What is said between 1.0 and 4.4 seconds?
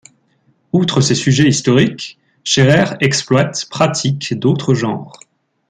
ses sujets historiques, Scherrer exploite pratique